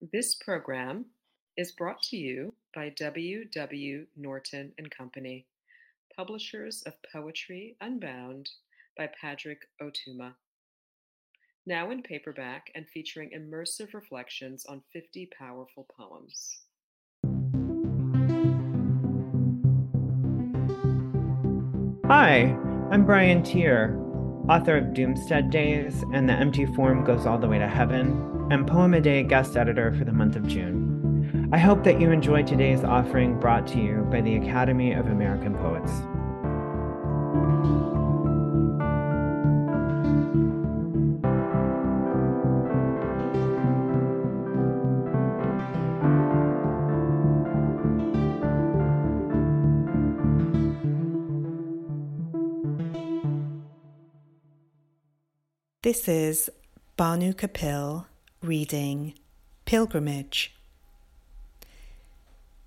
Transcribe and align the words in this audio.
This 0.00 0.34
program 0.34 1.04
is 1.58 1.72
brought 1.72 2.00
to 2.04 2.16
you 2.16 2.54
by 2.74 2.88
W. 2.88 3.44
W. 3.44 4.06
Norton 4.16 4.72
and 4.78 4.90
Company, 4.90 5.44
publishers 6.16 6.82
of 6.86 6.94
Poetry 7.12 7.76
Unbound 7.82 8.48
by 8.96 9.10
Padraig 9.20 9.58
Ó 9.82 9.90
Tuama. 9.90 10.32
Now 11.66 11.90
in 11.90 12.02
paperback 12.02 12.70
and 12.74 12.88
featuring 12.88 13.32
immersive 13.36 13.92
reflections 13.92 14.64
on 14.64 14.82
50 14.90 15.28
powerful 15.38 15.86
poems. 15.94 16.60
Hi, 22.06 22.56
I'm 22.90 23.04
Brian 23.04 23.42
Teare, 23.42 23.98
author 24.50 24.76
of 24.76 24.86
Doomstead 24.86 25.48
Days 25.48 26.04
and 26.12 26.28
The 26.28 26.32
Empty 26.32 26.66
Form 26.66 27.04
Goes 27.04 27.24
All 27.24 27.38
the 27.38 27.46
Way 27.46 27.60
to 27.60 27.68
Heaven, 27.68 28.48
and 28.50 28.66
Poem 28.66 28.94
a 28.94 29.00
Day 29.00 29.22
guest 29.22 29.56
editor 29.56 29.94
for 29.94 30.04
the 30.04 30.12
month 30.12 30.34
of 30.34 30.44
June. 30.48 31.48
I 31.52 31.58
hope 31.58 31.84
that 31.84 32.00
you 32.00 32.10
enjoy 32.10 32.42
today's 32.42 32.82
offering 32.82 33.38
brought 33.38 33.68
to 33.68 33.80
you 33.80 34.08
by 34.10 34.20
the 34.22 34.34
Academy 34.34 34.92
of 34.92 35.06
American 35.06 35.54
Poets. 35.54 35.92
This 55.82 56.08
is 56.08 56.50
Bhanu 56.98 57.32
Kapil 57.32 58.04
reading 58.42 59.14
Pilgrimage. 59.64 60.54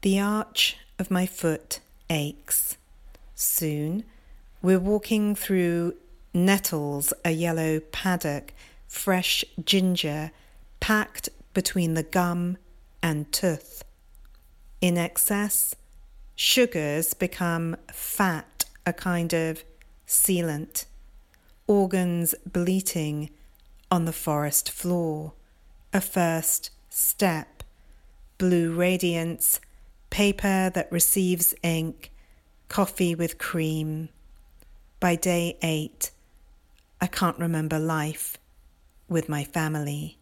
The 0.01 0.19
arch 0.19 0.77
of 0.97 1.11
my 1.11 1.27
foot 1.27 1.79
aches. 2.09 2.75
Soon 3.35 4.03
we're 4.63 4.79
walking 4.79 5.35
through 5.35 5.93
nettles, 6.33 7.13
a 7.23 7.29
yellow 7.29 7.81
paddock, 7.81 8.51
fresh 8.87 9.45
ginger 9.63 10.31
packed 10.79 11.29
between 11.53 11.93
the 11.93 12.01
gum 12.01 12.57
and 13.03 13.31
tooth. 13.31 13.83
In 14.81 14.97
excess, 14.97 15.75
sugars 16.35 17.13
become 17.13 17.77
fat, 17.91 18.65
a 18.87 18.93
kind 18.93 19.33
of 19.33 19.63
sealant 20.07 20.85
organs 21.67 22.35
bleating 22.45 23.29
on 23.89 24.05
the 24.05 24.13
forest 24.13 24.69
floor. 24.69 25.33
A 25.93 26.01
first 26.01 26.71
step, 26.89 27.63
blue 28.37 28.73
radiance, 28.73 29.59
paper 30.09 30.71
that 30.73 30.91
receives 30.91 31.53
ink, 31.63 32.11
coffee 32.69 33.15
with 33.15 33.37
cream. 33.37 34.09
By 34.99 35.15
day 35.15 35.57
eight, 35.61 36.11
I 36.99 37.07
can't 37.07 37.37
remember 37.37 37.79
life 37.79 38.37
with 39.07 39.29
my 39.29 39.43
family. 39.43 40.17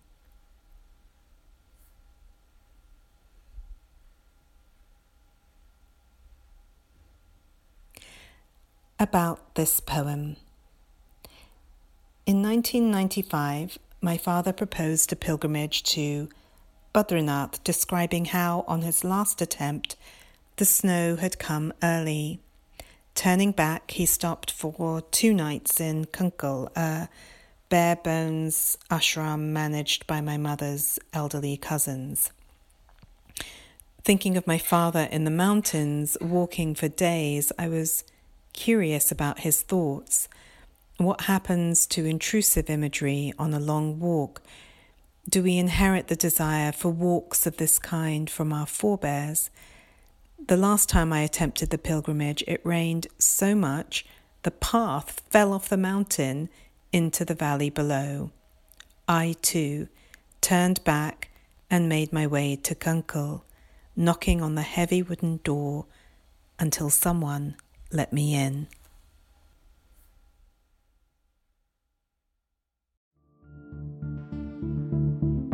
About 9.00 9.56
this 9.56 9.80
poem. 9.80 10.36
In 12.28 12.44
1995, 12.44 13.80
my 14.00 14.16
father 14.16 14.54
proposed 14.54 15.12
a 15.12 15.16
pilgrimage 15.16 15.82
to 15.96 16.30
Badrinath, 16.94 17.64
describing 17.64 18.26
how, 18.26 18.64
on 18.68 18.84
his 18.84 19.04
last 19.04 19.42
attempt, 19.42 19.96
the 20.58 20.66
snow 20.66 21.16
had 21.16 21.40
come 21.40 21.74
early. 21.82 22.40
Turning 23.16 23.52
back, 23.52 23.90
he 23.92 24.06
stopped 24.06 24.52
for 24.52 25.02
two 25.02 25.34
nights 25.34 25.82
in 25.82 26.06
Kunkul, 26.06 26.70
a 26.76 27.10
bare 27.70 27.96
bones 27.96 28.78
ashram 28.92 29.52
managed 29.52 30.06
by 30.06 30.22
my 30.22 30.38
mother's 30.38 31.00
elderly 31.14 31.58
cousins. 31.58 32.30
Thinking 34.04 34.38
of 34.38 34.46
my 34.46 34.60
father 34.60 35.08
in 35.12 35.24
the 35.24 35.32
mountains, 35.32 36.18
walking 36.22 36.76
for 36.76 36.88
days, 36.88 37.52
I 37.58 37.68
was 37.68 38.04
curious 38.54 39.12
about 39.12 39.40
his 39.40 39.64
thoughts. 39.64 40.28
What 41.02 41.22
happens 41.22 41.88
to 41.88 42.06
intrusive 42.06 42.70
imagery 42.70 43.34
on 43.40 43.56
a 43.56 43.60
long 43.60 44.00
walk? 44.00 44.44
Do 45.28 45.42
we 45.42 45.58
inherit 45.58 46.10
the 46.10 46.16
desire 46.16 46.72
for 46.72 46.90
walks 46.90 47.48
of 47.48 47.58
this 47.58 47.80
kind 47.80 48.30
from 48.30 48.54
our 48.54 48.68
forebears? 48.68 49.50
The 50.46 50.58
last 50.58 50.90
time 50.90 51.12
I 51.12 51.22
attempted 51.22 51.72
the 51.72 51.80
pilgrimage, 51.80 52.44
it 52.46 52.62
rained 52.64 53.08
so 53.18 53.56
much 53.56 54.06
the 54.44 54.52
path 54.52 55.24
fell 55.28 55.54
off 55.54 55.70
the 55.70 55.76
mountain 55.76 56.50
into 56.94 57.26
the 57.26 57.34
valley 57.34 57.72
below. 57.72 58.30
I, 59.08 59.38
too, 59.42 59.88
turned 60.40 60.84
back 60.84 61.32
and 61.68 61.90
made 61.90 62.14
my 62.14 62.28
way 62.28 62.56
to 62.58 62.76
Kunkel, 62.76 63.44
knocking 63.96 64.40
on 64.40 64.54
the 64.54 64.62
heavy 64.62 65.02
wooden 65.02 65.38
door 65.38 65.88
until 66.60 66.92
someone 66.92 67.56
let 67.92 68.14
me 68.14 68.36
in. 68.36 68.68